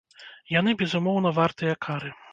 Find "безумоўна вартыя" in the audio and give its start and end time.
0.81-1.79